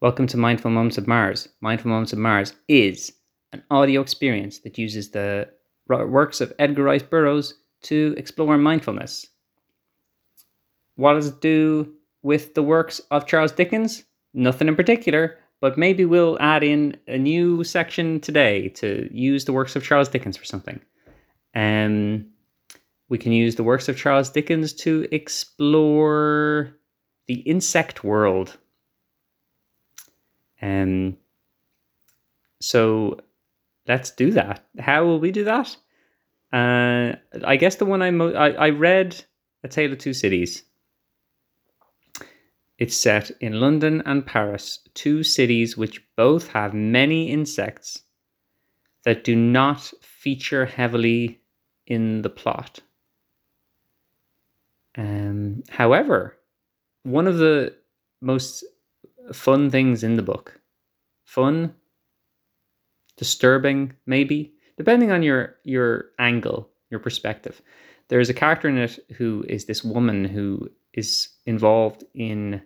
Welcome 0.00 0.26
to 0.26 0.36
Mindful 0.36 0.72
Moments 0.72 0.98
of 0.98 1.06
Mars. 1.06 1.48
Mindful 1.60 1.88
Moments 1.88 2.12
of 2.12 2.18
Mars 2.18 2.52
is 2.68 3.12
an 3.52 3.62
audio 3.70 4.00
experience 4.00 4.58
that 4.58 4.76
uses 4.76 5.10
the 5.10 5.48
works 5.88 6.40
of 6.40 6.52
Edgar 6.58 6.82
Rice 6.82 7.02
Burroughs 7.02 7.54
to 7.84 8.12
explore 8.18 8.58
mindfulness. 8.58 9.26
What 10.96 11.14
does 11.14 11.28
it 11.28 11.40
do 11.40 11.94
with 12.22 12.54
the 12.54 12.62
works 12.62 13.00
of 13.12 13.26
Charles 13.26 13.52
Dickens? 13.52 14.04
Nothing 14.34 14.68
in 14.68 14.76
particular, 14.76 15.38
but 15.60 15.78
maybe 15.78 16.04
we'll 16.04 16.38
add 16.40 16.64
in 16.64 16.96
a 17.06 17.16
new 17.16 17.62
section 17.62 18.20
today 18.20 18.68
to 18.70 19.08
use 19.12 19.44
the 19.44 19.52
works 19.52 19.76
of 19.76 19.84
Charles 19.84 20.08
Dickens 20.08 20.36
for 20.36 20.44
something. 20.44 20.80
Um, 21.54 22.26
we 23.08 23.16
can 23.16 23.32
use 23.32 23.54
the 23.54 23.64
works 23.64 23.88
of 23.88 23.96
Charles 23.96 24.28
Dickens 24.28 24.72
to 24.74 25.06
explore 25.12 26.76
the 27.26 27.40
insect 27.40 28.02
world. 28.02 28.58
Um, 30.62 31.16
so 32.60 33.20
let's 33.86 34.10
do 34.10 34.30
that. 34.32 34.64
How 34.78 35.04
will 35.04 35.20
we 35.20 35.30
do 35.30 35.44
that? 35.44 35.76
Uh, 36.52 37.16
I 37.44 37.56
guess 37.56 37.76
the 37.76 37.84
one 37.84 38.00
I, 38.00 38.10
mo- 38.10 38.32
I 38.32 38.50
I 38.50 38.70
read 38.70 39.24
A 39.64 39.68
Tale 39.68 39.92
of 39.92 39.98
Two 39.98 40.14
Cities. 40.14 40.62
It's 42.78 42.96
set 42.96 43.30
in 43.40 43.60
London 43.60 44.02
and 44.04 44.26
Paris, 44.26 44.80
two 44.94 45.22
cities 45.22 45.76
which 45.76 46.04
both 46.16 46.48
have 46.48 46.74
many 46.74 47.30
insects 47.30 48.02
that 49.04 49.24
do 49.24 49.36
not 49.36 49.92
feature 50.00 50.66
heavily 50.66 51.40
in 51.86 52.22
the 52.22 52.30
plot. 52.30 52.80
Um, 54.96 55.62
however, 55.68 56.36
one 57.02 57.26
of 57.26 57.38
the 57.38 57.76
most 58.20 58.64
fun 59.32 59.70
things 59.70 60.02
in 60.02 60.16
the 60.16 60.22
book, 60.22 60.60
fun, 61.24 61.74
disturbing, 63.16 63.94
maybe, 64.06 64.54
depending 64.76 65.10
on 65.10 65.22
your 65.22 65.56
your 65.64 66.06
angle, 66.18 66.70
your 66.90 67.00
perspective. 67.00 67.60
There 68.08 68.20
is 68.20 68.28
a 68.28 68.34
character 68.34 68.68
in 68.68 68.78
it 68.78 68.98
who 69.16 69.44
is 69.48 69.64
this 69.64 69.82
woman 69.82 70.24
who 70.24 70.68
is 70.92 71.28
involved 71.46 72.04
in 72.14 72.62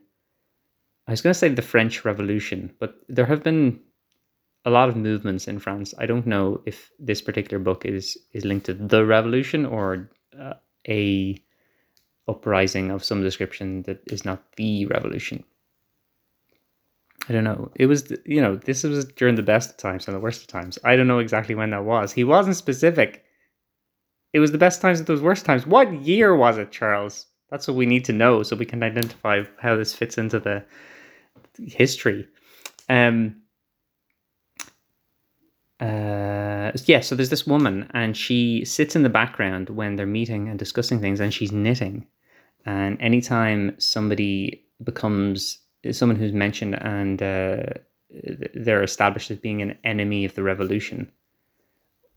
I 1.06 1.12
was 1.12 1.23
going 1.23 1.33
to 1.33 1.39
say 1.39 1.48
the 1.48 1.62
French 1.62 2.05
Revolution, 2.05 2.70
but 2.79 2.97
there 3.09 3.25
have 3.25 3.42
been 3.42 3.81
a 4.67 4.70
lot 4.70 4.91
of 4.91 4.97
movements 4.97 5.48
in 5.48 5.59
France. 5.59 5.95
I 5.98 6.05
don't 6.05 6.27
know 6.27 6.61
if 6.67 6.91
this 6.98 7.23
particular 7.23 7.59
book 7.59 7.86
is 7.86 8.19
is 8.33 8.45
linked 8.45 8.67
to 8.67 8.75
the 8.75 9.06
revolution 9.06 9.64
or 9.64 10.11
uh, 10.39 10.55
a 10.86 11.36
uprising 12.29 12.91
of 12.91 13.03
some 13.03 13.23
description 13.23 13.83
that 13.83 14.03
is 14.12 14.25
not 14.25 14.42
the 14.56 14.84
revolution. 14.86 15.45
I 17.29 17.33
don't 17.33 17.45
know. 17.45 17.71
It 17.75 17.87
was, 17.87 18.11
you 18.25 18.41
know, 18.41 18.57
this 18.57 18.84
was 18.84 19.05
during 19.05 19.34
the 19.34 19.43
best 19.43 19.71
of 19.71 19.77
times 19.77 20.07
and 20.07 20.17
the 20.17 20.21
worst 20.21 20.41
of 20.41 20.47
times. 20.47 20.79
I 20.83 20.97
don't 20.97 21.09
know 21.09 21.19
exactly 21.19 21.55
when 21.55 21.70
that 21.70 21.85
was. 21.85 22.12
He 22.12 22.25
wasn't 22.25 22.57
specific. 22.57 23.25
It 24.33 24.41
was 24.41 24.53
the 24.53 24.59
best 24.59 24.81
times 24.81 24.98
and 24.98 25.07
those 25.07 25.20
worst 25.20 25.45
times. 25.45 25.67
What 25.67 25.93
year 25.93 26.35
was 26.35 26.59
it, 26.59 26.70
Charles? 26.70 27.27
That's 27.51 27.69
what 27.69 27.77
we 27.77 27.87
need 27.87 28.05
to 28.07 28.12
know 28.12 28.43
so 28.43 28.57
we 28.57 28.65
can 28.67 28.83
identify 28.83 29.43
how 29.61 29.77
this 29.77 29.95
fits 29.95 30.17
into 30.17 30.39
the 30.39 30.65
history. 31.67 32.27
Um, 32.89 33.42
uh, 35.81 36.73
yeah, 36.87 37.01
so 37.01 37.15
there's 37.15 37.31
this 37.31 37.47
woman, 37.47 37.91
and 37.95 38.17
she 38.17 38.65
sits 38.65 38.97
in 38.97 39.03
the 39.03 39.09
background 39.09 39.70
when 39.70 39.97
they're 39.97 40.07
meeting 40.07 40.48
and 40.48 40.59
discussing 40.59 41.01
things, 41.01 41.20
and 41.20 41.33
she's 41.33 41.53
knitting. 41.53 42.07
And 42.67 43.01
anytime 43.01 43.77
somebody 43.79 44.65
becomes 44.83 45.59
someone 45.93 46.17
who's 46.17 46.33
mentioned 46.33 46.75
and 46.83 47.23
uh, 47.23 47.62
they're 48.55 48.83
established 48.83 49.31
as 49.31 49.39
being 49.39 49.62
an 49.62 49.77
enemy 49.85 50.25
of 50.25 50.35
the 50.35 50.42
revolution, 50.42 51.11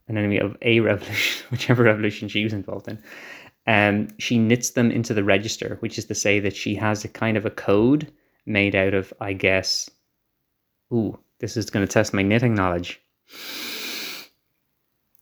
an 0.07 0.17
enemy 0.17 0.37
of 0.37 0.57
a 0.61 0.79
revolution, 0.79 1.45
whichever 1.51 1.83
revolution 1.83 2.27
she 2.27 2.43
was 2.43 2.53
involved 2.53 2.87
in, 2.87 3.01
um, 3.67 4.07
she 4.17 4.37
knits 4.37 4.71
them 4.71 4.89
into 4.91 5.13
the 5.13 5.23
register, 5.23 5.77
which 5.81 5.97
is 5.97 6.05
to 6.05 6.15
say 6.15 6.39
that 6.39 6.55
she 6.55 6.75
has 6.75 7.03
a 7.03 7.09
kind 7.09 7.37
of 7.37 7.45
a 7.45 7.51
code 7.51 8.11
made 8.45 8.75
out 8.75 8.93
of, 8.93 9.13
I 9.19 9.33
guess, 9.33 9.89
ooh, 10.91 11.17
this 11.39 11.57
is 11.57 11.69
going 11.69 11.85
to 11.85 11.91
test 11.91 12.13
my 12.13 12.23
knitting 12.23 12.55
knowledge. 12.55 12.99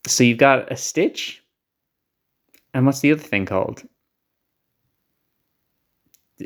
So 0.06 0.24
you've 0.24 0.38
got 0.38 0.72
a 0.72 0.76
stitch, 0.76 1.42
and 2.72 2.86
what's 2.86 3.00
the 3.00 3.12
other 3.12 3.22
thing 3.22 3.44
called? 3.44 3.82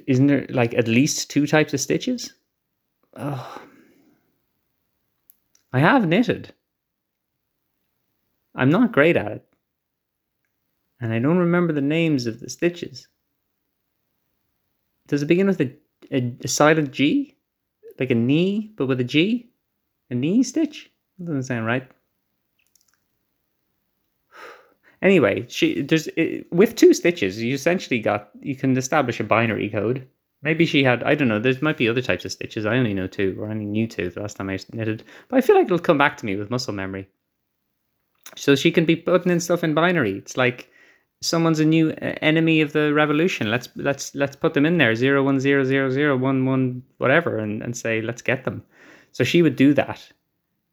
Isn't 0.06 0.26
there 0.26 0.46
like 0.50 0.74
at 0.74 0.88
least 0.88 1.30
two 1.30 1.46
types 1.46 1.72
of 1.74 1.80
stitches? 1.80 2.34
Oh, 3.16 3.62
I 5.72 5.80
have 5.80 6.06
knitted. 6.06 6.52
I'm 8.54 8.70
not 8.70 8.92
great 8.92 9.16
at 9.16 9.32
it. 9.32 9.44
And 11.00 11.12
I 11.12 11.18
don't 11.18 11.38
remember 11.38 11.72
the 11.72 11.80
names 11.80 12.26
of 12.26 12.40
the 12.40 12.48
stitches. 12.48 13.08
Does 15.06 15.22
it 15.22 15.26
begin 15.26 15.46
with 15.46 15.60
a 15.60 15.76
a, 16.10 16.36
a 16.42 16.48
silent 16.48 16.92
G, 16.92 17.36
like 17.98 18.10
a 18.10 18.14
knee, 18.14 18.72
but 18.76 18.86
with 18.86 19.00
a 19.00 19.04
G, 19.04 19.50
a 20.10 20.14
knee 20.14 20.42
stitch. 20.42 20.90
That 21.18 21.26
doesn't 21.26 21.44
sound 21.44 21.66
right. 21.66 21.90
Anyway, 25.04 25.44
she 25.48 25.82
there's 25.82 26.08
it, 26.16 26.50
with 26.50 26.74
two 26.74 26.94
stitches, 26.94 27.40
you 27.40 27.54
essentially 27.54 28.00
got 28.00 28.30
you 28.40 28.56
can 28.56 28.76
establish 28.76 29.20
a 29.20 29.24
binary 29.24 29.68
code. 29.68 30.08
Maybe 30.42 30.64
she 30.64 30.82
had 30.82 31.02
I 31.04 31.14
don't 31.14 31.28
know. 31.28 31.38
There 31.38 31.54
might 31.60 31.76
be 31.76 31.88
other 31.88 32.00
types 32.00 32.24
of 32.24 32.32
stitches. 32.32 32.64
I 32.64 32.76
only 32.78 32.94
know 32.94 33.06
two, 33.06 33.36
or 33.38 33.48
I 33.48 33.50
only 33.50 33.66
knew 33.66 33.86
two 33.86 34.08
the 34.08 34.20
last 34.20 34.38
time 34.38 34.48
I 34.48 34.58
knitted. 34.72 35.04
But 35.28 35.36
I 35.36 35.40
feel 35.42 35.56
like 35.56 35.66
it'll 35.66 35.78
come 35.78 35.98
back 35.98 36.16
to 36.16 36.26
me 36.26 36.36
with 36.36 36.50
muscle 36.50 36.72
memory. 36.72 37.06
So 38.34 38.56
she 38.56 38.72
can 38.72 38.86
be 38.86 38.96
putting 38.96 39.30
in 39.30 39.40
stuff 39.40 39.62
in 39.62 39.74
binary. 39.74 40.16
It's 40.16 40.38
like 40.38 40.70
someone's 41.20 41.60
a 41.60 41.66
new 41.66 41.90
uh, 41.90 42.14
enemy 42.22 42.62
of 42.62 42.72
the 42.72 42.94
revolution. 42.94 43.50
Let's 43.50 43.68
let's 43.76 44.14
let's 44.14 44.36
put 44.36 44.54
them 44.54 44.64
in 44.64 44.78
there 44.78 44.94
zero 44.94 45.22
one 45.22 45.38
zero 45.38 45.64
zero 45.64 45.90
zero 45.90 46.16
one 46.16 46.46
one 46.46 46.82
whatever, 46.96 47.38
and 47.38 47.62
and 47.62 47.76
say 47.76 48.00
let's 48.00 48.22
get 48.22 48.44
them. 48.44 48.62
So 49.12 49.22
she 49.22 49.42
would 49.42 49.56
do 49.56 49.74
that, 49.74 50.10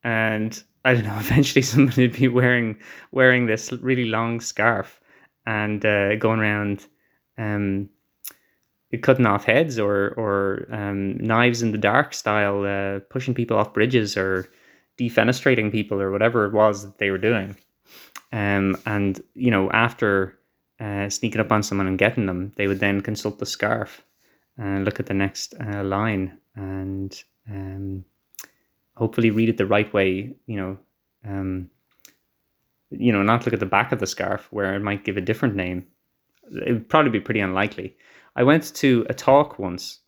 and 0.05 0.63
I 0.83 0.93
don't 0.93 1.03
know. 1.03 1.15
Eventually, 1.19 1.61
somebody 1.61 2.07
would 2.07 2.17
be 2.17 2.27
wearing 2.27 2.77
wearing 3.11 3.45
this 3.45 3.71
really 3.71 4.05
long 4.05 4.39
scarf 4.39 4.99
and 5.45 5.85
uh, 5.85 6.15
going 6.15 6.39
around, 6.39 6.85
um, 7.37 7.89
cutting 9.01 9.25
off 9.25 9.45
heads 9.45 9.79
or 9.79 10.09
or 10.17 10.67
um, 10.71 11.17
knives 11.17 11.61
in 11.61 11.71
the 11.71 11.77
dark 11.77 12.13
style, 12.13 12.63
uh, 12.65 12.99
pushing 13.09 13.33
people 13.33 13.57
off 13.57 13.73
bridges 13.73 14.17
or 14.17 14.49
defenestrating 14.97 15.71
people 15.71 16.01
or 16.01 16.11
whatever 16.11 16.45
it 16.45 16.53
was 16.53 16.83
that 16.83 16.97
they 16.97 17.11
were 17.11 17.17
doing. 17.17 17.55
Um, 18.33 18.77
and 18.85 19.21
you 19.33 19.51
know 19.51 19.69
after 19.71 20.37
uh, 20.79 21.09
sneaking 21.09 21.41
up 21.41 21.51
on 21.51 21.63
someone 21.63 21.87
and 21.87 21.97
getting 21.97 22.25
them, 22.25 22.53
they 22.55 22.67
would 22.67 22.79
then 22.79 23.01
consult 23.01 23.39
the 23.39 23.45
scarf 23.45 24.03
and 24.57 24.85
look 24.85 24.99
at 24.99 25.05
the 25.05 25.13
next 25.13 25.53
uh, 25.59 25.83
line 25.83 26.37
and 26.55 27.23
um, 27.49 28.03
hopefully 29.01 29.31
read 29.31 29.49
it 29.49 29.57
the 29.57 29.65
right 29.65 29.91
way. 29.95 30.31
You 30.45 30.57
know, 30.57 30.77
um, 31.25 31.71
you 32.91 33.11
know, 33.11 33.23
not 33.23 33.43
look 33.45 33.53
at 33.55 33.59
the 33.59 33.65
back 33.65 33.91
of 33.91 33.99
the 33.99 34.05
scarf 34.05 34.47
where 34.51 34.75
it 34.75 34.81
might 34.81 35.03
give 35.03 35.17
a 35.17 35.21
different 35.29 35.55
name. 35.55 35.87
It 36.67 36.71
would 36.71 36.87
probably 36.87 37.09
be 37.09 37.19
pretty 37.19 37.39
unlikely. 37.39 37.97
I 38.35 38.43
went 38.43 38.75
to 38.75 39.07
a 39.09 39.13
talk 39.15 39.57
once. 39.57 40.01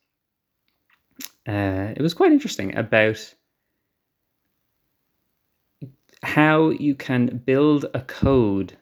Uh, 1.48 1.90
it 1.98 2.02
was 2.02 2.14
quite 2.14 2.32
interesting 2.32 2.78
about 2.78 3.34
how 6.22 6.70
you 6.70 6.94
can 6.94 7.42
build 7.46 7.88
a 7.96 8.02
code 8.02 8.78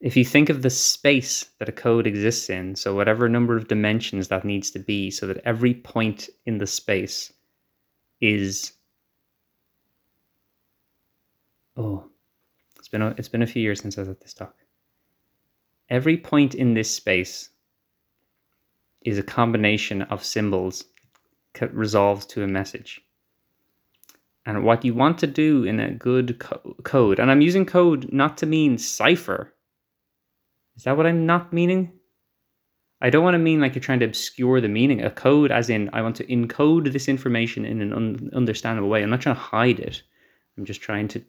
if 0.00 0.16
you 0.16 0.24
think 0.24 0.48
of 0.48 0.62
the 0.62 0.70
space 0.70 1.50
that 1.58 1.68
a 1.68 1.72
code 1.72 2.06
exists 2.06 2.48
in, 2.48 2.74
so 2.74 2.94
whatever 2.94 3.28
number 3.28 3.56
of 3.56 3.68
dimensions 3.68 4.28
that 4.28 4.46
needs 4.46 4.70
to 4.70 4.78
be, 4.78 5.10
so 5.10 5.26
that 5.26 5.42
every 5.44 5.74
point 5.74 6.30
in 6.46 6.56
the 6.56 6.66
space 6.66 7.32
is 8.20 8.72
oh, 11.76 12.04
it's 12.78 12.88
been 12.88 13.02
a, 13.02 13.14
it's 13.16 13.28
been 13.28 13.42
a 13.42 13.46
few 13.46 13.62
years 13.62 13.80
since 13.80 13.96
I 13.96 14.02
was 14.02 14.08
at 14.08 14.20
this 14.20 14.34
talk. 14.34 14.54
Every 15.88 16.16
point 16.16 16.54
in 16.54 16.74
this 16.74 16.94
space 16.94 17.50
is 19.02 19.18
a 19.18 19.22
combination 19.22 20.02
of 20.02 20.24
symbols 20.24 20.84
that 21.58 21.74
resolves 21.74 22.26
to 22.26 22.42
a 22.42 22.48
message. 22.48 23.00
And 24.46 24.64
what 24.64 24.84
you 24.84 24.94
want 24.94 25.18
to 25.18 25.26
do 25.26 25.64
in 25.64 25.80
a 25.80 25.90
good 25.90 26.38
co- 26.38 26.76
code, 26.82 27.18
and 27.18 27.30
I'm 27.30 27.40
using 27.40 27.66
code 27.66 28.12
not 28.12 28.38
to 28.38 28.46
mean 28.46 28.78
cipher 28.78 29.54
is 30.80 30.84
that 30.84 30.96
what 30.96 31.06
I'm 31.06 31.26
not 31.26 31.52
meaning? 31.52 31.92
I 33.02 33.10
don't 33.10 33.24
want 33.24 33.34
to 33.34 33.38
mean 33.38 33.60
like 33.60 33.74
you're 33.74 33.82
trying 33.82 34.00
to 34.00 34.06
obscure 34.06 34.60
the 34.60 34.68
meaning. 34.68 35.02
A 35.02 35.10
code, 35.10 35.50
as 35.50 35.70
in, 35.70 35.88
I 35.92 36.02
want 36.02 36.16
to 36.16 36.26
encode 36.26 36.92
this 36.92 37.08
information 37.08 37.64
in 37.64 37.80
an 37.80 37.92
un- 37.92 38.30
understandable 38.34 38.90
way. 38.90 39.02
I'm 39.02 39.10
not 39.10 39.22
trying 39.22 39.36
to 39.36 39.40
hide 39.40 39.80
it. 39.80 40.02
I'm 40.58 40.66
just 40.66 40.82
trying 40.82 41.08
to 41.08 41.24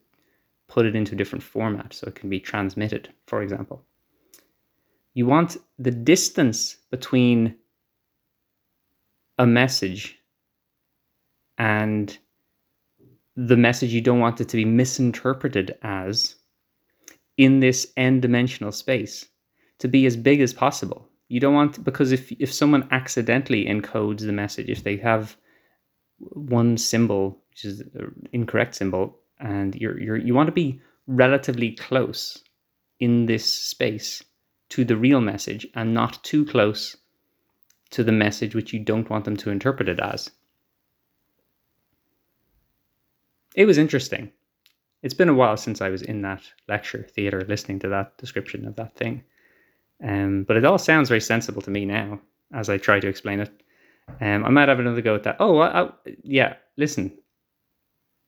put 0.68 0.86
it 0.86 0.96
into 0.96 1.14
a 1.14 1.18
different 1.18 1.44
format 1.44 1.94
so 1.94 2.08
it 2.08 2.16
can 2.16 2.30
be 2.30 2.40
transmitted, 2.40 3.10
for 3.28 3.42
example. 3.42 3.86
You 5.14 5.26
want 5.26 5.58
the 5.80 5.92
distance 5.92 6.78
between 6.90 7.56
a 9.38 9.46
message 9.46 10.18
and 11.58 12.18
the 13.36 13.58
message 13.58 13.94
you 13.94 14.02
don't 14.02 14.20
want 14.20 14.42
it 14.42 14.50
to 14.50 14.58
be 14.58 14.66
misinterpreted 14.66 15.78
as 15.84 16.36
in 17.38 17.60
this 17.60 17.92
n-dimensional 17.98 18.72
space 18.72 19.28
to 19.80 19.88
be 19.88 20.06
as 20.06 20.16
big 20.16 20.42
as 20.42 20.54
possible. 20.54 21.11
You 21.32 21.40
don't 21.40 21.54
want 21.54 21.82
because 21.86 22.12
if 22.12 22.30
if 22.34 22.52
someone 22.52 22.90
accidentally 22.92 23.66
encodes 23.66 24.20
the 24.20 24.34
message, 24.34 24.68
if 24.68 24.84
they 24.84 24.98
have 24.98 25.38
one 26.18 26.78
symbol 26.78 27.42
which 27.50 27.64
is 27.64 27.80
an 27.80 28.28
incorrect 28.34 28.76
symbol, 28.76 29.18
and 29.40 29.74
you're 29.76 29.98
you're 29.98 30.18
you 30.18 30.34
want 30.34 30.48
to 30.48 30.52
be 30.64 30.82
relatively 31.08 31.72
close 31.72 32.44
in 33.00 33.28
this 33.28 33.46
space 33.46 34.22
to 34.72 34.84
the 34.84 34.98
real 34.98 35.22
message 35.22 35.66
and 35.74 35.94
not 35.94 36.22
too 36.22 36.44
close 36.44 36.98
to 37.92 38.04
the 38.04 38.12
message 38.12 38.54
which 38.54 38.74
you 38.74 38.80
don't 38.80 39.10
want 39.10 39.24
them 39.24 39.38
to 39.38 39.52
interpret 39.52 39.88
it 39.88 40.02
as. 40.02 40.30
It 43.56 43.66
was 43.66 43.78
interesting. 43.78 44.34
It's 45.02 45.14
been 45.14 45.30
a 45.30 45.34
while 45.34 45.56
since 45.56 45.80
I 45.80 45.92
was 45.92 46.02
in 46.02 46.24
that 46.24 46.44
lecture 46.68 47.08
theater 47.16 47.46
listening 47.48 47.80
to 47.80 47.88
that 47.88 48.18
description 48.18 48.68
of 48.68 48.76
that 48.76 48.98
thing. 48.98 49.24
Um, 50.04 50.44
but 50.48 50.58
it 50.58 50.66
all 50.66 50.78
sounds 50.78 51.10
very 51.10 51.22
sensible 51.22 51.62
to 51.62 51.72
me 51.72 51.86
now 51.86 52.20
as 52.54 52.70
I 52.70 52.78
try 52.78 53.00
to 53.00 53.08
explain 53.08 53.40
it. 53.40 53.52
Um, 54.20 54.44
I 54.44 54.50
might 54.50 54.70
have 54.70 54.80
another 54.80 55.02
go 55.02 55.16
at 55.16 55.24
that. 55.24 55.38
Oh, 55.40 55.60
I, 55.60 55.84
I, 55.84 55.90
yeah. 56.24 56.56
Listen, 56.78 57.18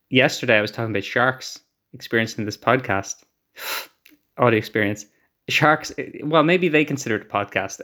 yesterday 0.10 0.58
I 0.58 0.62
was 0.62 0.72
talking 0.72 0.92
about 0.92 1.04
sharks 1.04 1.60
experiencing 1.94 2.46
this 2.46 2.58
podcast, 2.58 3.24
audio 4.38 4.58
experience. 4.58 5.06
Sharks, 5.50 5.92
well, 6.24 6.44
maybe 6.44 6.70
they 6.70 6.86
consider 6.86 7.18
it 7.18 7.24
a 7.24 7.26
podcast. 7.26 7.82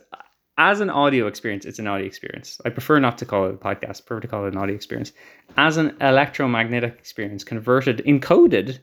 As 0.58 0.82
an 0.82 0.90
audio 0.90 1.28
experience, 1.28 1.66
it's 1.66 1.80
an 1.80 1.88
audio 1.88 2.06
experience. 2.06 2.60
I 2.66 2.70
prefer 2.70 3.00
not 3.00 3.18
to 3.20 3.26
call 3.26 3.46
it 3.46 3.56
a 3.56 3.58
podcast, 3.58 4.02
I 4.02 4.06
prefer 4.06 4.20
to 4.22 4.28
call 4.28 4.46
it 4.46 4.54
an 4.54 4.58
audio 4.58 4.76
experience. 4.76 5.14
As 5.58 5.78
an 5.78 5.96
electromagnetic 6.02 6.96
experience, 7.00 7.44
converted, 7.44 8.00
encoded, 8.06 8.80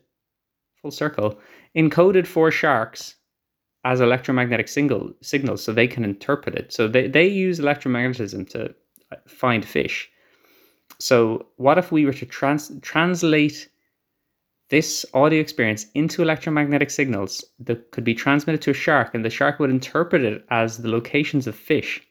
full 0.80 0.90
circle, 0.90 1.38
encoded 1.76 2.26
for 2.26 2.50
sharks 2.50 3.16
as 3.86 4.00
electromagnetic 4.00 4.66
single, 4.66 5.12
signals 5.22 5.62
so 5.62 5.72
they 5.72 5.86
can 5.86 6.04
interpret 6.04 6.56
it. 6.56 6.72
So 6.72 6.88
they, 6.88 7.06
they 7.06 7.26
use 7.26 7.60
electromagnetism 7.60 8.50
to 8.50 8.74
find 9.28 9.64
fish. 9.64 10.10
So 10.98 11.46
what 11.56 11.78
if 11.78 11.92
we 11.92 12.04
were 12.04 12.12
to 12.14 12.26
trans- 12.26 12.72
translate 12.82 13.68
this 14.70 15.06
audio 15.14 15.40
experience 15.40 15.86
into 15.94 16.20
electromagnetic 16.20 16.90
signals 16.90 17.44
that 17.60 17.92
could 17.92 18.02
be 18.02 18.14
transmitted 18.14 18.60
to 18.62 18.72
a 18.72 18.74
shark, 18.74 19.14
and 19.14 19.24
the 19.24 19.30
shark 19.30 19.60
would 19.60 19.70
interpret 19.70 20.22
it 20.24 20.44
as 20.50 20.78
the 20.78 20.88
locations 20.88 21.46
of 21.46 21.54
fish 21.54 22.02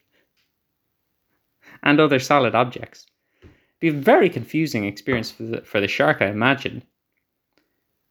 and 1.84 2.00
other 2.00 2.20
solid 2.20 2.56
objects. 2.56 3.06
It'd 3.44 3.52
be 3.82 3.90
a 3.90 3.92
very 3.92 4.30
confusing 4.30 4.86
experience 4.86 5.30
for 5.30 5.44
the, 5.44 5.62
for 5.62 5.82
the 5.82 5.90
shark, 5.90 6.22
I 6.22 6.28
imagine. 6.28 6.84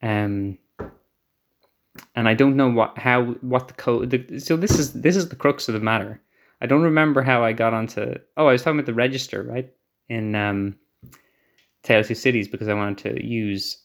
Um, 0.03 0.59
and 2.15 2.29
I 2.29 2.35
don't 2.35 2.57
know 2.57 2.69
what 2.69 2.99
how 2.99 3.25
what 3.41 3.69
the 3.69 3.75
code. 3.75 4.43
So 4.43 4.57
this 4.57 4.79
is 4.79 4.93
this 4.93 5.17
is 5.17 5.29
the 5.29 5.37
crux 5.37 5.69
of 5.69 5.75
the 5.75 5.81
matter. 5.81 6.21
I 6.61 6.67
don't 6.67 6.83
remember 6.83 7.23
how 7.23 7.45
I 7.45 7.53
got 7.53 7.75
onto. 7.75 8.15
Oh, 8.37 8.47
I 8.47 8.53
was 8.53 8.63
talking 8.63 8.79
about 8.79 8.87
the 8.87 8.95
register, 8.95 9.43
right? 9.43 9.71
In 10.09 10.35
um, 10.35 10.77
Tale 11.83 12.01
of 12.01 12.07
Cities, 12.07 12.49
because 12.49 12.69
I 12.69 12.75
wanted 12.75 12.99
to 12.99 13.27
use 13.27 13.83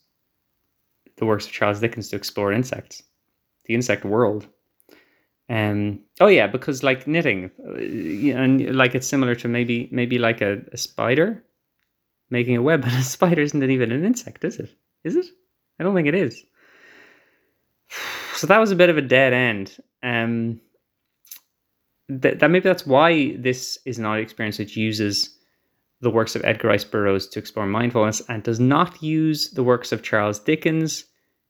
the 1.18 1.26
works 1.26 1.46
of 1.46 1.52
Charles 1.52 1.80
Dickens 1.80 2.10
to 2.10 2.16
explore 2.16 2.54
insects, 2.54 3.04
the 3.66 3.76
insect 3.76 4.06
world. 4.06 4.48
Um, 5.50 6.02
oh 6.20 6.28
yeah, 6.28 6.48
because 6.48 6.84
like 6.84 7.08
knitting, 7.08 7.52
uh, 7.68 7.74
and 8.40 8.76
like 8.76 8.96
it's 8.96 9.08
similar 9.08 9.36
to 9.36 9.48
maybe 9.48 9.90
maybe 9.92 10.20
like 10.20 10.42
a, 10.42 10.62
a 10.72 10.78
spider 10.78 11.44
making 12.30 12.56
a 12.56 12.62
web, 12.62 12.82
but 12.84 12.94
a 12.94 13.02
spider 13.02 13.42
isn't 13.42 13.64
even 13.64 13.92
an 13.92 14.06
insect, 14.06 14.44
is 14.44 14.58
it? 14.58 14.74
Is 15.04 15.16
it? 15.16 15.26
I 15.80 15.84
don't 15.84 15.96
think 15.96 16.08
it 16.08 16.16
is. 16.16 16.44
So 18.36 18.48
that 18.48 18.60
was 18.60 18.72
a 18.72 18.76
bit 18.76 18.90
of 18.90 18.98
a 18.98 19.02
dead 19.02 19.34
end. 19.34 19.78
Um, 20.02 20.62
that, 22.08 22.40
that 22.40 22.50
maybe 22.50 22.64
that's 22.64 22.88
why 22.88 23.36
this 23.38 23.78
is 23.86 24.00
not 24.00 24.10
an 24.10 24.12
audio 24.14 24.24
experience 24.24 24.58
which 24.58 24.78
uses 24.78 25.38
the 26.02 26.10
works 26.10 26.36
of 26.36 26.44
Edgar 26.46 26.70
Rice 26.70 26.84
Burroughs 26.84 27.28
to 27.28 27.40
explore 27.40 27.66
mindfulness 27.66 28.22
and 28.30 28.42
does 28.42 28.60
not 28.60 29.04
use 29.04 29.52
the 29.52 29.64
works 29.64 29.92
of 29.92 30.02
Charles 30.02 30.40
Dickens 30.40 31.06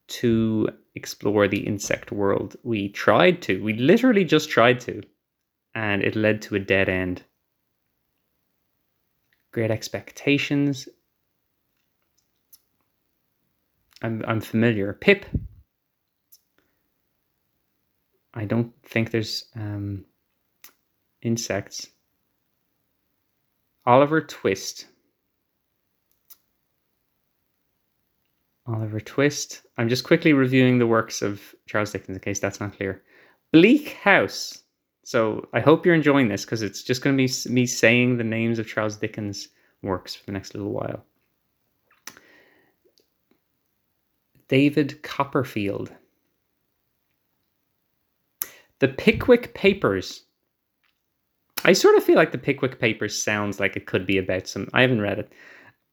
to 0.08 0.70
explore 0.96 1.48
the 1.48 1.60
insect 1.60 2.12
world. 2.12 2.56
We 2.64 2.90
tried 2.90 3.42
to, 3.44 3.64
we 3.64 3.74
literally 3.74 4.26
just 4.26 4.50
tried 4.50 4.80
to, 4.82 5.04
and 5.76 6.02
it 6.02 6.16
led 6.16 6.42
to 6.44 6.56
a 6.56 6.60
dead 6.60 6.90
end. 6.90 7.24
Great 9.52 9.72
expectations. 9.72 10.90
I'm, 14.02 14.24
I'm 14.28 14.42
familiar. 14.42 14.94
Pip. 14.94 15.26
I 18.40 18.46
don't 18.46 18.72
think 18.86 19.12
there's 19.12 19.44
um, 19.54 20.06
insects. 21.22 21.88
Oliver 23.86 24.22
Twist. 24.22 24.86
Oliver 28.66 29.02
Twist. 29.02 29.64
I'm 29.78 29.90
just 29.90 30.06
quickly 30.06 30.32
reviewing 30.32 30.80
the 30.80 30.88
works 30.88 31.22
of 31.22 31.54
Charles 31.66 31.92
Dickens 31.92 32.16
in 32.16 32.22
case 32.22 32.40
that's 32.40 32.62
not 32.62 32.78
clear. 32.78 33.04
Bleak 33.52 33.90
House. 33.90 34.64
So 35.04 35.46
I 35.52 35.60
hope 35.60 35.86
you're 35.86 35.94
enjoying 35.94 36.30
this 36.30 36.46
because 36.46 36.62
it's 36.62 36.82
just 36.82 37.02
going 37.02 37.18
to 37.18 37.22
be 37.22 37.54
me 37.54 37.66
saying 37.66 38.16
the 38.16 38.24
names 38.24 38.58
of 38.58 38.68
Charles 38.68 38.96
Dickens' 38.96 39.50
works 39.82 40.16
for 40.16 40.26
the 40.28 40.32
next 40.32 40.56
little 40.56 40.72
while. 40.72 41.04
David 44.48 45.04
Copperfield. 45.04 45.92
The 48.80 48.88
Pickwick 48.88 49.54
Papers. 49.54 50.24
I 51.66 51.74
sort 51.74 51.96
of 51.96 52.04
feel 52.04 52.16
like 52.16 52.32
the 52.32 52.38
Pickwick 52.38 52.80
Papers 52.80 53.22
sounds 53.22 53.60
like 53.60 53.76
it 53.76 53.86
could 53.86 54.06
be 54.06 54.18
about 54.18 54.48
some. 54.48 54.70
I 54.74 54.82
haven't 54.82 55.02
read 55.02 55.20
it. 55.20 55.34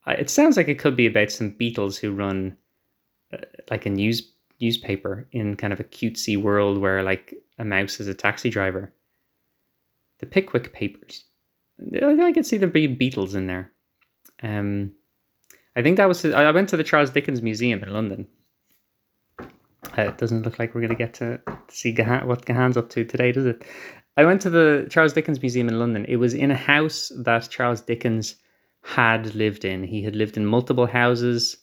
It 0.07 0.31
sounds 0.31 0.57
like 0.57 0.69
it 0.69 0.79
could 0.79 0.97
be 0.97 1.07
about 1.07 1.33
some 1.33 1.51
beetles 1.51 1.99
who 1.99 2.13
run 2.13 2.57
uh, 3.33 3.39
like 3.71 3.87
a 3.87 3.91
news 3.91 4.31
newspaper 4.61 5.27
in 5.33 5.57
kind 5.57 5.73
of 5.73 5.81
a 5.81 5.85
cutesy 5.85 6.41
world 6.41 6.79
where 6.79 7.03
like 7.03 7.35
a 7.59 7.65
mouse 7.65 7.99
is 7.99 8.07
a 8.07 8.15
taxi 8.15 8.49
driver. 8.49 8.93
The 10.21 10.27
Pickwick 10.27 10.73
Papers. 10.73 11.25
I 12.01 12.33
could 12.33 12.47
see 12.47 12.57
there 12.57 12.69
being 12.69 12.95
beetles 12.95 13.35
in 13.35 13.49
there. 13.49 13.73
Um, 14.43 14.93
I 15.75 15.83
think 15.83 15.97
that 15.97 16.09
was. 16.09 16.25
I 16.25 16.51
went 16.53 16.69
to 16.69 16.77
the 16.77 16.85
Charles 16.85 17.11
Dickens 17.11 17.43
Museum 17.43 17.83
in 17.83 17.93
London 17.93 18.29
uh, 19.97 20.03
it 20.03 20.19
doesn't 20.19 20.43
look 20.43 20.59
like 20.59 20.75
we're 20.75 20.81
going 20.81 20.91
to 20.91 20.97
get 20.97 21.15
to, 21.15 21.41
see 21.69 21.93
Gahan, 21.93 22.27
what 22.27 22.45
Gahan's 22.45 22.77
up 22.77 22.89
to 22.91 23.05
today, 23.05 23.33
does 23.33 23.47
it? 23.47 23.65
I 24.17 24.25
went 24.25 24.41
to 24.43 24.51
the 24.51 24.87
Charles 24.91 25.13
Dickens 25.13 25.41
Museum 25.41 25.69
in 25.69 25.79
London. 25.79 26.07
It 26.09 26.17
was 26.17 26.35
in 26.35 26.51
a 26.51 26.57
house 26.57 27.13
that 27.25 27.49
Charles 27.51 27.83
Dickens 27.83 28.37
had 28.83 29.35
lived 29.35 29.65
in. 29.65 29.85
He 29.85 30.03
had 30.03 30.17
lived 30.17 30.37
in 30.37 30.47
multiple 30.47 30.87
houses 30.87 31.57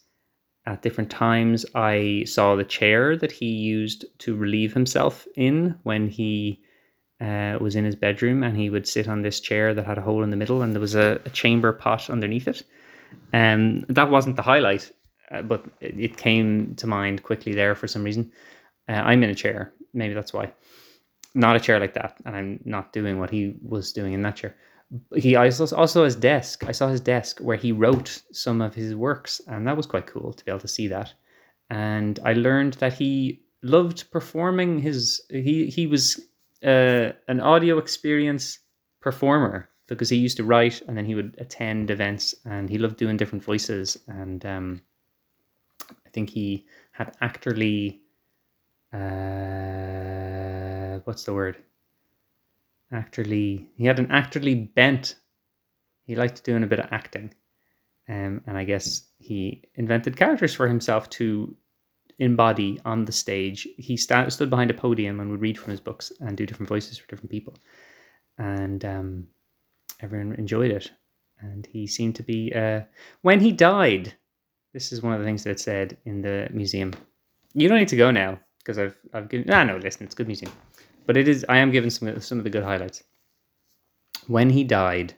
at 0.66 0.82
different 0.82 1.10
times. 1.10 1.66
I 1.74 2.24
saw 2.26 2.54
the 2.54 2.64
chair 2.64 3.16
that 3.16 3.32
he 3.32 3.46
used 3.46 4.04
to 4.20 4.36
relieve 4.36 4.72
himself 4.72 5.26
in 5.36 5.76
when 5.82 6.08
he 6.08 6.62
uh, 7.20 7.58
was 7.60 7.76
in 7.76 7.84
his 7.84 7.96
bedroom, 7.96 8.42
and 8.42 8.56
he 8.56 8.70
would 8.70 8.86
sit 8.86 9.08
on 9.08 9.22
this 9.22 9.40
chair 9.40 9.74
that 9.74 9.86
had 9.86 9.98
a 9.98 10.02
hole 10.02 10.22
in 10.22 10.30
the 10.30 10.36
middle, 10.36 10.62
and 10.62 10.74
there 10.74 10.80
was 10.80 10.94
a, 10.94 11.20
a 11.24 11.30
chamber 11.30 11.72
pot 11.72 12.10
underneath 12.10 12.46
it. 12.48 12.62
Um, 13.32 13.80
that 13.88 14.10
wasn't 14.10 14.36
the 14.36 14.42
highlight 14.42 14.90
uh, 15.30 15.42
but 15.42 15.64
it, 15.80 16.16
came 16.16 16.74
to 16.76 16.86
mind 16.86 17.22
quickly 17.22 17.54
there 17.54 17.74
for 17.74 17.88
some 17.88 18.04
reason. 18.04 18.30
Uh, 18.88 18.92
I'm 18.92 19.22
in 19.22 19.30
a 19.30 19.34
chair, 19.34 19.72
maybe 19.92 20.14
that's 20.14 20.32
why. 20.32 20.52
Not 21.34 21.56
a 21.56 21.60
chair 21.60 21.80
like 21.80 21.94
that, 21.94 22.16
and 22.24 22.36
I'm 22.36 22.60
not 22.64 22.92
doing 22.92 23.18
what 23.18 23.30
he 23.30 23.54
was 23.62 23.92
doing 23.92 24.12
in 24.12 24.22
that 24.22 24.36
chair. 24.36 24.54
He 25.16 25.34
also 25.34 25.74
also 25.74 26.04
his 26.04 26.14
desk. 26.14 26.64
I 26.68 26.72
saw 26.72 26.88
his 26.88 27.00
desk 27.00 27.40
where 27.40 27.56
he 27.56 27.72
wrote 27.72 28.22
some 28.32 28.60
of 28.60 28.74
his 28.74 28.94
works, 28.94 29.40
and 29.48 29.66
that 29.66 29.76
was 29.76 29.86
quite 29.86 30.06
cool 30.06 30.32
to 30.32 30.44
be 30.44 30.50
able 30.50 30.60
to 30.60 30.68
see 30.68 30.86
that. 30.88 31.12
And 31.70 32.20
I 32.24 32.34
learned 32.34 32.74
that 32.74 32.92
he 32.92 33.42
loved 33.62 34.10
performing 34.12 34.78
his. 34.78 35.22
He 35.30 35.66
he 35.66 35.86
was 35.88 36.20
uh, 36.62 37.12
an 37.26 37.40
audio 37.40 37.78
experience 37.78 38.60
performer 39.00 39.68
because 39.86 40.08
he 40.08 40.16
used 40.16 40.36
to 40.38 40.44
write 40.44 40.80
and 40.88 40.96
then 40.96 41.04
he 41.04 41.14
would 41.14 41.36
attend 41.38 41.90
events 41.90 42.34
and 42.44 42.70
he 42.70 42.78
loved 42.78 42.96
doing 42.96 43.16
different 43.16 43.44
voices 43.44 43.98
and 44.08 44.46
um, 44.46 44.80
think 46.14 46.30
he 46.30 46.66
had 46.92 47.14
actorly 47.20 48.00
uh, 48.92 51.00
what's 51.04 51.24
the 51.24 51.34
word? 51.34 51.56
Actorly 52.92 53.66
he 53.76 53.84
had 53.86 53.98
an 53.98 54.06
actorly 54.06 54.72
bent. 54.74 55.16
He 56.06 56.14
liked 56.16 56.44
doing 56.44 56.62
a 56.62 56.66
bit 56.68 56.78
of 56.80 56.86
acting. 56.92 57.32
Um, 58.08 58.42
and 58.46 58.56
I 58.58 58.64
guess 58.64 59.06
he 59.18 59.64
invented 59.76 60.16
characters 60.16 60.54
for 60.54 60.68
himself 60.68 61.08
to 61.10 61.56
embody 62.18 62.78
on 62.84 63.04
the 63.06 63.12
stage. 63.12 63.66
He 63.78 63.96
st- 63.96 64.32
stood 64.32 64.50
behind 64.50 64.70
a 64.70 64.74
podium 64.74 65.20
and 65.20 65.30
would 65.30 65.40
read 65.40 65.58
from 65.58 65.70
his 65.72 65.80
books 65.80 66.12
and 66.20 66.36
do 66.36 66.46
different 66.46 66.68
voices 66.68 66.98
for 66.98 67.08
different 67.08 67.30
people. 67.30 67.54
And 68.38 68.84
um, 68.84 69.26
everyone 70.00 70.34
enjoyed 70.36 70.70
it. 70.70 70.90
and 71.40 71.66
he 71.66 71.86
seemed 71.86 72.16
to 72.16 72.22
be. 72.22 72.52
Uh, 72.54 72.82
when 73.22 73.40
he 73.40 73.52
died, 73.52 74.14
this 74.74 74.92
is 74.92 75.02
one 75.02 75.14
of 75.14 75.20
the 75.20 75.24
things 75.24 75.44
that 75.44 75.60
said 75.60 75.96
in 76.04 76.20
the 76.20 76.48
museum. 76.52 76.92
You 77.54 77.68
don't 77.68 77.78
need 77.78 77.88
to 77.88 77.96
go 77.96 78.10
now 78.10 78.38
because 78.58 78.78
I've 78.78 78.98
I've 79.14 79.28
given. 79.30 79.50
Ah, 79.50 79.64
no, 79.64 79.76
listen, 79.76 80.04
it's 80.04 80.14
a 80.14 80.16
good 80.18 80.26
museum, 80.26 80.52
but 81.06 81.16
it 81.16 81.28
is. 81.28 81.46
I 81.48 81.58
am 81.58 81.70
giving 81.70 81.90
some 81.90 82.20
some 82.20 82.38
of 82.38 82.44
the 82.44 82.50
good 82.50 82.64
highlights. 82.64 83.04
When 84.26 84.50
he 84.50 84.64
died, 84.64 85.14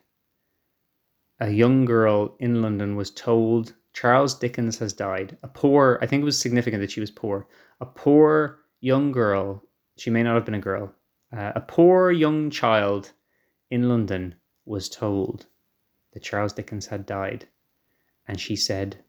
a 1.40 1.50
young 1.50 1.86
girl 1.86 2.36
in 2.38 2.60
London 2.60 2.96
was 2.96 3.10
told 3.10 3.74
Charles 3.94 4.38
Dickens 4.38 4.78
has 4.78 4.92
died. 4.92 5.38
A 5.42 5.48
poor, 5.48 5.98
I 6.02 6.06
think 6.06 6.20
it 6.20 6.24
was 6.24 6.38
significant 6.38 6.82
that 6.82 6.90
she 6.90 7.00
was 7.00 7.10
poor. 7.10 7.48
A 7.80 7.86
poor 7.86 8.58
young 8.80 9.10
girl, 9.10 9.62
she 9.96 10.10
may 10.10 10.22
not 10.22 10.34
have 10.34 10.44
been 10.44 10.54
a 10.54 10.60
girl, 10.60 10.94
uh, 11.34 11.52
a 11.54 11.60
poor 11.60 12.10
young 12.10 12.50
child 12.50 13.12
in 13.70 13.88
London 13.88 14.34
was 14.66 14.88
told 14.88 15.46
that 16.12 16.22
Charles 16.22 16.52
Dickens 16.52 16.86
had 16.86 17.06
died. 17.06 17.48
And 18.28 18.40
she 18.40 18.56
said, 18.56 19.04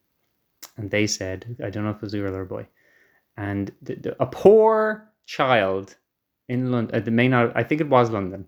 and 0.77 0.89
they 0.89 1.07
said, 1.07 1.57
I 1.63 1.69
don't 1.69 1.83
know 1.83 1.91
if 1.91 1.97
it 1.97 2.01
was 2.03 2.13
a 2.13 2.17
girl 2.19 2.35
or 2.35 2.41
a 2.41 2.45
boy, 2.45 2.67
and 3.35 3.71
the, 3.81 3.95
the, 3.95 4.23
a 4.23 4.25
poor 4.25 5.09
child 5.25 5.95
in 6.47 6.71
London, 6.71 6.95
uh, 6.95 6.99
the 6.99 7.11
may 7.11 7.27
not, 7.27 7.51
I 7.55 7.63
think 7.63 7.81
it 7.81 7.89
was 7.89 8.09
London, 8.09 8.45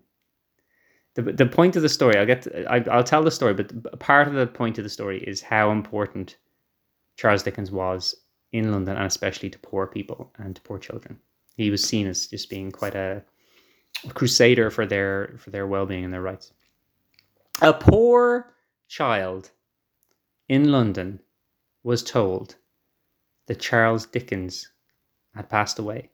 the, 1.14 1.22
the 1.22 1.46
point 1.46 1.76
of 1.76 1.82
the 1.82 1.88
story 1.88 2.16
i'll 2.16 2.26
get 2.26 2.42
to, 2.42 2.72
I, 2.72 2.84
i'll 2.90 3.04
tell 3.04 3.22
the 3.22 3.30
story 3.30 3.52
but 3.54 3.98
part 3.98 4.28
of 4.28 4.34
the 4.34 4.46
point 4.46 4.78
of 4.78 4.84
the 4.84 4.90
story 4.90 5.22
is 5.24 5.42
how 5.42 5.70
important 5.70 6.36
charles 7.16 7.42
dickens 7.42 7.70
was 7.70 8.14
in 8.52 8.72
london 8.72 8.96
and 8.96 9.06
especially 9.06 9.50
to 9.50 9.58
poor 9.58 9.86
people 9.86 10.32
and 10.38 10.56
to 10.56 10.62
poor 10.62 10.78
children. 10.78 11.18
He 11.56 11.70
was 11.70 11.84
seen 11.84 12.06
as 12.06 12.26
just 12.26 12.48
being 12.48 12.70
quite 12.70 12.94
a, 12.94 13.22
a 14.08 14.12
crusader 14.12 14.70
for 14.70 14.86
their 14.86 15.36
for 15.38 15.50
their 15.50 15.66
well-being 15.66 16.04
and 16.04 16.12
their 16.12 16.22
rights. 16.22 16.52
A 17.60 17.72
poor 17.72 18.54
child 18.88 19.50
in 20.48 20.72
london 20.72 21.20
was 21.82 22.02
told 22.02 22.56
that 23.46 23.60
charles 23.60 24.06
dickens 24.06 24.70
had 25.34 25.48
passed 25.48 25.78
away 25.78 26.10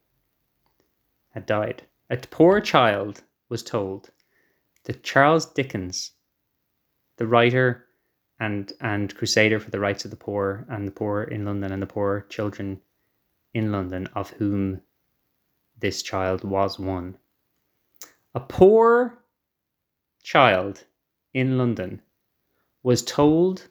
had 1.31 1.45
died 1.45 1.85
a 2.09 2.17
poor 2.17 2.61
child 2.61 3.23
was 3.49 3.63
told 3.63 4.11
that 4.87 5.03
Charles 5.03 5.45
Dickens, 5.45 6.11
the 7.17 7.27
writer 7.27 7.85
and 8.39 8.71
and 8.79 9.13
crusader 9.13 9.59
for 9.59 9.69
the 9.69 9.81
rights 9.81 10.05
of 10.05 10.11
the 10.11 10.17
poor 10.17 10.65
and 10.69 10.87
the 10.87 10.91
poor 10.93 11.23
in 11.23 11.43
London 11.43 11.73
and 11.73 11.81
the 11.81 11.87
poor 11.87 12.25
children 12.29 12.81
in 13.53 13.73
London, 13.73 14.07
of 14.15 14.29
whom 14.31 14.81
this 15.77 16.01
child 16.01 16.45
was 16.45 16.79
one. 16.79 17.17
A 18.33 18.39
poor 18.39 19.21
child 20.23 20.85
in 21.33 21.57
London 21.57 22.01
was 22.83 23.03
told 23.03 23.67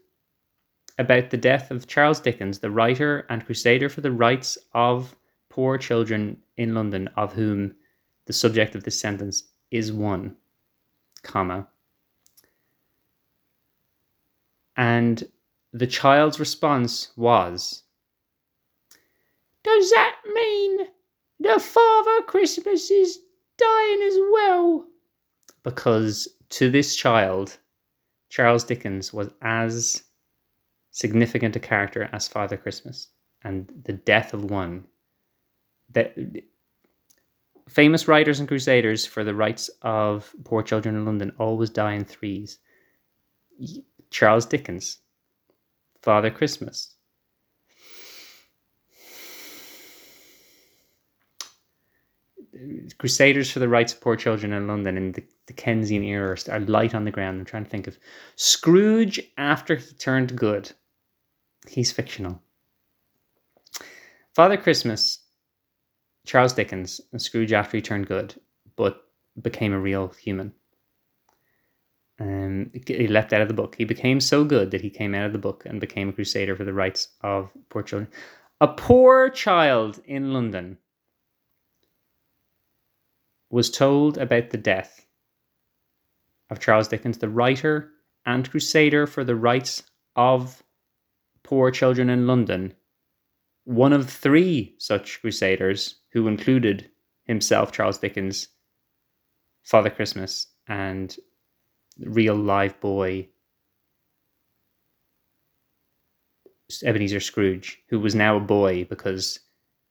about 0.98 1.30
the 1.30 1.36
death 1.36 1.70
of 1.70 1.86
Charles 1.86 2.20
Dickens, 2.20 2.58
the 2.58 2.70
writer 2.70 3.26
and 3.28 3.44
crusader 3.44 3.88
for 3.88 4.00
the 4.00 4.10
rights 4.10 4.56
of 4.72 5.14
poor 5.50 5.76
children 5.78 6.38
in 6.56 6.74
London, 6.74 7.08
of 7.16 7.32
whom 7.32 7.74
the 8.26 8.32
subject 8.32 8.74
of 8.74 8.84
this 8.84 8.98
sentence 8.98 9.44
is 9.70 9.92
one 9.92 10.36
comma. 11.22 11.68
And 14.76 15.26
the 15.72 15.86
child's 15.86 16.40
response 16.40 17.12
was, 17.16 17.82
Does 19.62 19.90
that 19.90 20.16
mean 20.32 20.86
the 21.40 21.60
Father 21.60 22.22
Christmas 22.22 22.90
is 22.90 23.18
dying 23.58 24.02
as 24.02 24.16
well? 24.32 24.86
Because 25.62 26.28
to 26.50 26.70
this 26.70 26.96
child, 26.96 27.58
Charles 28.28 28.64
Dickens 28.64 29.12
was 29.12 29.30
as 29.42 30.02
significant 30.96 31.54
a 31.54 31.60
character 31.60 32.08
as 32.14 32.26
Father 32.26 32.56
Christmas, 32.56 33.08
and 33.44 33.70
the 33.84 33.92
death 33.92 34.32
of 34.32 34.50
one 34.50 34.82
that 35.92 36.16
famous 37.68 38.08
writers 38.08 38.40
and 38.40 38.48
crusaders 38.48 39.04
for 39.04 39.22
the 39.22 39.34
rights 39.34 39.68
of 39.82 40.34
poor 40.44 40.62
children 40.62 40.96
in 40.96 41.04
London 41.04 41.32
always 41.38 41.68
die 41.68 41.92
in 41.92 42.06
threes. 42.06 42.58
Charles 44.10 44.46
Dickens, 44.46 44.98
Father 46.00 46.30
Christmas. 46.30 46.94
Crusaders 52.96 53.50
for 53.50 53.58
the 53.58 53.68
rights 53.68 53.92
of 53.92 54.00
poor 54.00 54.16
children 54.16 54.54
in 54.54 54.66
London 54.66 54.96
in 54.96 55.12
the 55.12 55.22
Dickensian 55.46 56.02
era 56.04 56.38
are 56.50 56.60
light 56.60 56.94
on 56.94 57.04
the 57.04 57.10
ground. 57.10 57.38
I'm 57.38 57.44
trying 57.44 57.64
to 57.64 57.70
think 57.70 57.86
of 57.86 57.98
Scrooge 58.36 59.20
after 59.36 59.74
he 59.76 59.92
turned 59.96 60.34
good. 60.38 60.72
He's 61.68 61.92
fictional. 61.92 62.42
Father 64.34 64.56
Christmas 64.56 65.20
Charles 66.26 66.52
Dickens 66.52 67.00
and 67.12 67.22
Scrooge 67.22 67.52
after 67.52 67.76
he 67.76 67.82
turned 67.82 68.08
good, 68.08 68.34
but 68.76 69.04
became 69.40 69.72
a 69.72 69.78
real 69.78 70.08
human. 70.08 70.52
Um, 72.18 72.70
he 72.86 73.06
left 73.06 73.32
out 73.32 73.42
of 73.42 73.48
the 73.48 73.54
book. 73.54 73.76
He 73.76 73.84
became 73.84 74.20
so 74.20 74.44
good 74.44 74.70
that 74.70 74.80
he 74.80 74.90
came 74.90 75.14
out 75.14 75.26
of 75.26 75.32
the 75.32 75.38
book 75.38 75.64
and 75.66 75.80
became 75.80 76.08
a 76.08 76.12
crusader 76.12 76.56
for 76.56 76.64
the 76.64 76.72
rights 76.72 77.08
of 77.20 77.50
poor 77.68 77.82
children. 77.82 78.10
A 78.60 78.68
poor 78.68 79.28
child 79.30 80.00
in 80.06 80.32
London 80.32 80.78
was 83.50 83.70
told 83.70 84.18
about 84.18 84.50
the 84.50 84.58
death 84.58 85.06
of 86.50 86.58
Charles 86.58 86.88
Dickens, 86.88 87.18
the 87.18 87.28
writer 87.28 87.90
and 88.24 88.50
crusader 88.50 89.06
for 89.06 89.24
the 89.24 89.36
rights 89.36 89.82
of 90.16 90.62
poor 91.46 91.70
children 91.70 92.10
in 92.10 92.26
London, 92.26 92.74
one 93.64 93.92
of 93.92 94.10
three 94.10 94.74
such 94.78 95.20
crusaders 95.20 96.00
who 96.10 96.26
included 96.26 96.90
himself, 97.24 97.70
Charles 97.70 97.98
Dickens, 97.98 98.48
Father 99.62 99.90
Christmas, 99.90 100.48
and 100.66 101.16
real 102.00 102.34
live 102.34 102.78
boy 102.80 103.28
Ebenezer 106.82 107.20
Scrooge, 107.20 107.80
who 107.88 108.00
was 108.00 108.14
now 108.14 108.36
a 108.36 108.40
boy 108.40 108.84
because 108.84 109.38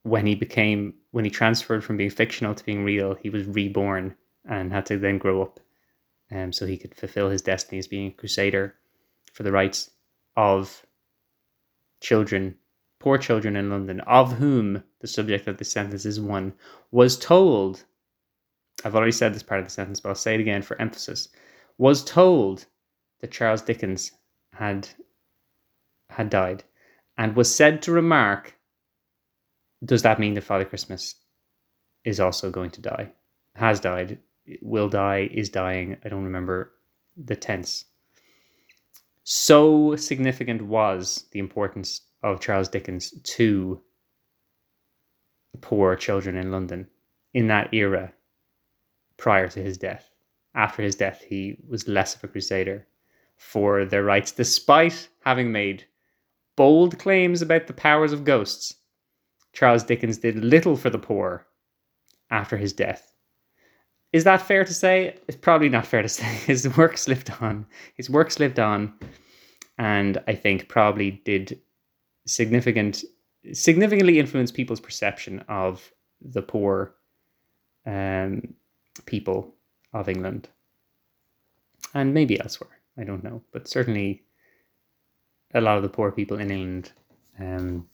when 0.04 0.26
he 0.26 0.36
became 0.36 0.94
when 1.12 1.24
he 1.24 1.32
transferred 1.32 1.86
from 1.86 1.96
being 1.96 2.10
fictional 2.10 2.54
to 2.54 2.66
being 2.66 2.84
real, 2.84 3.16
he 3.16 3.30
was 3.30 3.46
reborn 3.46 4.14
and 4.50 4.74
had 4.74 4.86
to 4.88 4.98
then 4.98 5.18
grow 5.18 5.42
up, 5.42 5.62
um, 6.32 6.52
so 6.52 6.66
he 6.66 6.78
could 6.78 6.94
fulfill 6.94 7.30
his 7.30 7.42
destiny 7.42 7.80
as 7.80 7.88
being 7.88 8.08
a 8.08 8.12
crusader 8.12 8.76
for 9.32 9.44
the 9.44 9.54
rights 9.54 9.92
of 10.36 10.86
children 12.10 12.56
poor 13.06 13.18
children 13.20 13.56
in 13.56 13.70
London, 13.70 14.00
of 14.02 14.34
whom 14.34 14.84
the 15.00 15.08
subject 15.08 15.48
of 15.48 15.58
this 15.58 15.72
sentence 15.72 16.06
is 16.06 16.20
one, 16.20 16.52
was 16.90 17.20
told, 17.20 17.84
I've 18.84 18.96
already 18.96 19.12
said 19.12 19.32
this 19.32 19.44
part 19.44 19.60
of 19.60 19.66
the 19.68 19.72
sentence, 19.72 20.00
but 20.00 20.10
I'll 20.10 20.16
say 20.16 20.34
it 20.34 20.42
again 20.42 20.64
for 20.64 20.82
emphasis, 20.82 21.30
was 21.78 22.04
told 22.04 22.66
that 23.22 23.30
Charles 23.30 23.62
Dickens 23.62 24.12
had 24.54 24.90
had 26.10 26.32
died, 26.32 26.64
and 27.16 27.36
was 27.36 27.54
said 27.54 27.84
to 27.84 27.92
remark, 27.92 28.56
Does 29.84 30.02
that 30.02 30.20
mean 30.20 30.34
that 30.34 30.42
Father 30.42 30.66
Christmas 30.66 31.16
is 32.06 32.20
also 32.20 32.50
going 32.50 32.72
to 32.72 32.82
die? 32.82 33.12
Has 33.56 33.80
died, 33.80 34.18
will 34.64 34.90
die, 34.90 35.30
is 35.32 35.50
dying. 35.50 35.98
I 36.04 36.10
don't 36.10 36.24
remember 36.24 36.72
the 37.16 37.36
tense. 37.36 37.86
So 39.28 39.96
significant 39.96 40.62
was 40.62 41.26
the 41.32 41.40
importance 41.40 42.02
of 42.22 42.40
Charles 42.40 42.70
Dickens 42.70 43.10
to 43.24 43.82
the 45.52 45.58
poor 45.58 45.96
children 45.96 46.36
in 46.36 46.52
London 46.52 46.88
in 47.34 47.48
that 47.48 47.74
era 47.74 48.14
prior 49.18 49.48
to 49.48 49.64
his 49.64 49.80
death. 49.80 50.12
After 50.54 50.84
his 50.84 50.96
death, 50.96 51.24
he 51.28 51.58
was 51.68 51.88
less 51.88 52.16
of 52.16 52.24
a 52.24 52.28
crusader 52.28 52.86
for 53.36 53.84
their 53.84 54.04
rights, 54.04 54.32
despite 54.32 55.10
having 55.22 55.52
made 55.52 55.86
bold 56.56 57.00
claims 57.00 57.42
about 57.42 57.66
the 57.66 57.74
powers 57.74 58.14
of 58.14 58.26
ghosts. 58.26 58.76
Charles 59.54 59.84
Dickens 59.84 60.20
did 60.20 60.36
little 60.36 60.76
for 60.76 60.92
the 60.92 61.00
poor 61.00 61.48
after 62.30 62.58
his 62.58 62.74
death. 62.74 63.15
Is 64.14 64.24
that 64.24 64.42
fair 64.42 64.64
to 64.64 64.74
say? 64.74 65.18
It's 65.28 65.38
probably 65.38 65.70
not 65.70 65.86
fair 65.86 66.02
to 66.02 66.10
say. 66.10 66.24
His 66.46 66.76
work 66.78 66.98
slipped 66.98 67.42
on. 67.42 67.66
His 67.96 68.10
work 68.10 68.32
slipped 68.32 68.60
on, 68.60 68.94
and 69.78 70.22
I 70.28 70.36
think 70.36 70.70
probably 70.70 71.22
did 71.26 71.60
significant 72.26 73.04
significantly 73.54 74.20
influence 74.20 74.52
people's 74.52 74.80
perception 74.80 75.40
of 75.48 75.92
the 76.22 76.42
poor 76.42 76.96
um, 77.86 78.56
people 79.06 79.54
of 79.94 80.10
England 80.10 80.50
and 81.94 82.14
maybe 82.14 82.40
elsewhere. 82.40 82.80
I 82.98 83.04
don't 83.04 83.24
know, 83.24 83.42
but 83.52 83.68
certainly 83.68 84.24
a 85.54 85.62
lot 85.62 85.78
of 85.78 85.84
the 85.84 85.90
poor 85.90 86.12
people 86.12 86.40
in 86.40 86.52
England 86.52 86.92
um, 87.40 87.88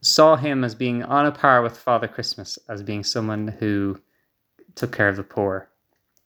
saw 0.00 0.36
him 0.36 0.64
as 0.64 0.74
being 0.74 1.02
on 1.02 1.26
a 1.26 1.32
par 1.32 1.62
with 1.62 1.76
Father 1.76 2.08
Christmas, 2.08 2.58
as 2.68 2.82
being 2.82 3.04
someone 3.04 3.48
who 3.48 4.00
took 4.74 4.92
care 4.92 5.08
of 5.08 5.16
the 5.16 5.22
poor. 5.22 5.70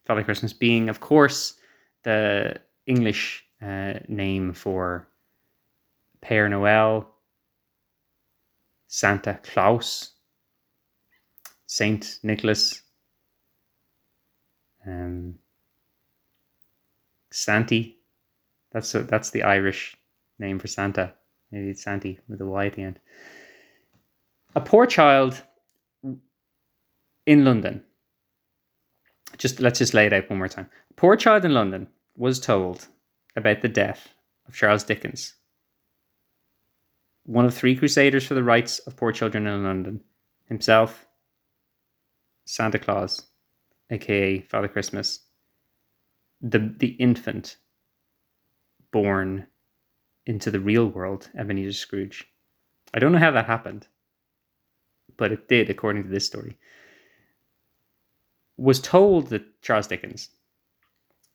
Father 0.07 0.25
Christmas 0.25 0.53
being, 0.53 0.89
of 0.89 1.01
course, 1.01 1.55
the 2.03 2.59
English 2.87 3.45
uh, 3.63 3.95
name 4.09 4.53
for 4.53 5.09
Père 6.23 6.49
Noël, 6.49 7.07
Santa 8.87 9.39
Claus, 9.43 10.13
Saint 11.67 12.19
Nicholas, 12.23 12.83
um, 14.87 15.35
Santi. 17.31 17.99
That's 18.73 18.95
a, 18.95 19.03
that's 19.03 19.31
the 19.31 19.43
Irish 19.43 19.97
name 20.39 20.59
for 20.59 20.69
Santa. 20.69 21.13
Maybe 21.51 21.71
it's 21.71 21.83
Santi 21.83 22.19
with 22.29 22.41
a 22.41 22.47
Y 22.47 22.67
at 22.67 22.75
the 22.75 22.83
end. 22.83 22.99
A 24.55 24.61
poor 24.61 24.87
child 24.87 25.43
in 27.27 27.45
London. 27.45 27.85
Just 29.37 29.61
let's 29.61 29.79
just 29.79 29.95
lay 29.95 30.07
it 30.07 30.13
out 30.13 30.31
one 30.31 30.39
more 30.39 30.49
time. 30.49 30.69
Poor 30.97 31.17
child 31.17 31.45
in 31.45 31.55
London 31.55 31.89
was 32.17 32.41
told 32.41 32.89
about 33.37 33.61
the 33.61 33.69
death 33.69 34.09
of 34.49 34.55
Charles 34.55 34.83
Dickens, 34.83 35.35
one 37.25 37.45
of 37.45 37.55
three 37.55 37.77
crusaders 37.77 38.27
for 38.27 38.35
the 38.35 38.43
rights 38.43 38.79
of 38.81 38.97
poor 38.97 39.13
children 39.13 39.47
in 39.47 39.63
London, 39.63 40.01
himself, 40.47 41.07
Santa 42.47 42.79
Claus, 42.79 43.23
aka 43.91 44.41
Father 44.41 44.69
Christmas, 44.69 45.21
the 46.41 46.75
the 46.79 46.97
infant 46.99 47.57
born 48.91 49.47
into 50.27 50.51
the 50.51 50.61
real 50.61 50.87
world, 50.87 51.31
Ebenezer 51.37 51.73
Scrooge. 51.73 52.27
I 52.95 52.99
don't 52.99 53.13
know 53.13 53.19
how 53.19 53.31
that 53.33 53.47
happened, 53.47 53.87
but 55.17 55.33
it 55.33 55.49
did, 55.49 55.69
according 55.69 56.05
to 56.05 56.09
this 56.09 56.27
story. 56.27 56.57
Was 58.59 58.81
told 58.81 59.29
that 59.29 59.63
Charles 59.63 59.87
Dickens 59.87 60.29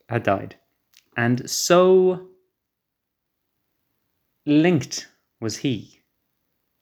had 0.10 0.24
died. 0.24 0.56
And 1.18 1.50
so 1.50 2.28
linked 4.46 5.08
was 5.40 5.58
he 5.58 6.02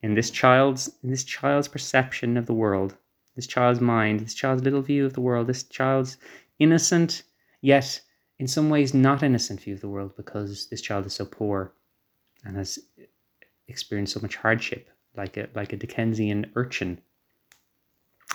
in 0.01 0.15
this 0.15 0.29
child's 0.29 0.89
in 1.03 1.09
this 1.09 1.23
child's 1.23 1.67
perception 1.67 2.37
of 2.37 2.45
the 2.45 2.53
world, 2.53 2.97
this 3.35 3.47
child's 3.47 3.79
mind, 3.79 4.19
this 4.19 4.33
child's 4.33 4.63
little 4.63 4.81
view 4.81 5.05
of 5.05 5.13
the 5.13 5.21
world, 5.21 5.47
this 5.47 5.63
child's 5.63 6.17
innocent, 6.59 7.23
yet 7.61 8.01
in 8.39 8.47
some 8.47 8.69
ways 8.69 8.93
not 8.93 9.23
innocent 9.23 9.61
view 9.61 9.75
of 9.75 9.81
the 9.81 9.89
world 9.89 10.15
because 10.17 10.67
this 10.67 10.81
child 10.81 11.05
is 11.05 11.13
so 11.13 11.25
poor 11.25 11.73
and 12.43 12.57
has 12.57 12.79
experienced 13.67 14.13
so 14.13 14.19
much 14.19 14.35
hardship, 14.35 14.89
like 15.15 15.37
a 15.37 15.47
like 15.53 15.73
a 15.73 15.77
Dickensian 15.77 16.51
urchin, 16.55 16.99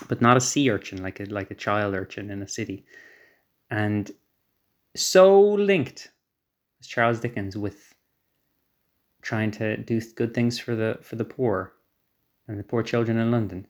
but 0.07 0.21
not 0.21 0.37
a 0.37 0.41
sea 0.41 0.69
urchin, 0.69 1.01
like 1.01 1.19
a 1.19 1.25
like 1.25 1.51
a 1.51 1.55
child 1.55 1.93
urchin 1.95 2.29
in 2.29 2.41
a 2.41 2.47
city, 2.47 2.85
and 3.69 4.11
so 4.95 5.39
linked 5.41 6.11
as 6.79 6.87
Charles 6.87 7.19
Dickens 7.19 7.57
with 7.57 7.93
trying 9.21 9.51
to 9.51 9.77
do 9.77 9.99
good 10.15 10.33
things 10.33 10.59
for 10.59 10.75
the 10.75 10.97
for 11.01 11.15
the 11.15 11.25
poor 11.25 11.73
and 12.47 12.59
the 12.59 12.63
poor 12.63 12.83
children 12.83 13.17
in 13.17 13.31
London 13.31 13.67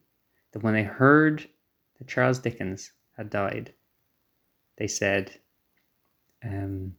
that 0.52 0.64
when 0.64 0.74
they 0.74 0.84
heard 0.84 1.48
that 1.98 2.08
Charles 2.08 2.40
Dickens 2.40 2.92
had 3.16 3.30
died, 3.30 3.74
they 4.78 4.88
said, 4.88 5.32
um, 6.44 6.96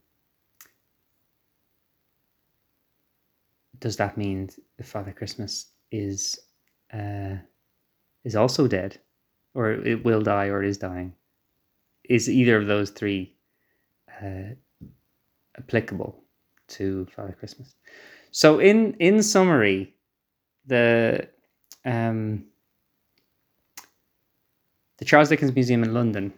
"Does 3.79 3.95
that 3.97 4.17
mean 4.17 4.49
the 4.77 4.83
Father 4.83 5.13
Christmas 5.13 5.71
is 5.91 6.39
uh, 6.93 7.37
is 8.23 8.35
also 8.35 8.67
dead, 8.67 8.99
or 9.59 9.73
it 9.73 10.05
will 10.05 10.21
die, 10.21 10.47
or 10.47 10.63
is 10.63 10.77
dying? 10.77 11.13
Is 12.09 12.29
either 12.29 12.55
of 12.57 12.67
those 12.67 12.91
three 12.91 13.35
uh, 14.21 14.55
applicable 15.57 16.23
to 16.69 17.05
Father 17.13 17.35
Christmas. 17.37 17.75
So 18.31 18.59
in 18.59 18.93
in 18.99 19.21
summary, 19.21 19.93
the 20.65 21.27
um, 21.83 22.45
the 24.97 25.05
Charles 25.05 25.27
Dickens 25.29 25.53
Museum 25.53 25.83
in 25.83 25.93
London, 25.93 26.33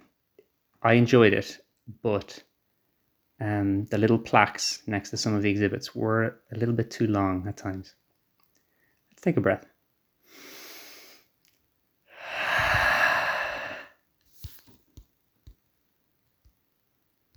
I 0.81 0.93
enjoyed 0.93 1.33
it, 1.33 1.59
but 2.01 2.43
um, 3.39 3.85
the 3.85 3.99
little 3.99 4.19
plaques 4.19 4.81
next 4.87 5.11
to 5.11 5.17
some 5.17 5.35
of 5.35 5.43
the 5.43 5.49
exhibits 5.51 5.93
were 5.93 6.39
a 6.51 6.57
little 6.57 6.75
bit 6.75 6.89
too 6.89 7.07
long 7.07 7.47
at 7.47 7.57
times. 7.57 7.93
Let's 9.11 9.21
take 9.21 9.37
a 9.37 9.41
breath. 9.41 9.70